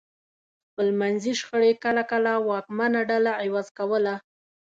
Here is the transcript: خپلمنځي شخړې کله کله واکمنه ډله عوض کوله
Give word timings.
خپلمنځي 0.69 1.33
شخړې 1.39 1.71
کله 1.83 2.01
کله 2.11 2.31
واکمنه 2.49 2.99
ډله 3.09 3.31
عوض 3.43 3.67
کوله 3.77 4.15